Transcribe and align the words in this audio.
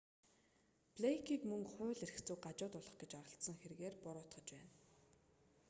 блэйкийг 0.95 1.41
мөн 1.49 1.63
хууль 1.73 1.99
эрх 2.05 2.17
зүйг 2.27 2.41
гажуудуулах 2.45 2.95
гэж 3.01 3.11
оролдсон 3.21 3.55
хэргээр 3.59 3.95
буруутгаж 4.03 4.47
байна 4.55 4.73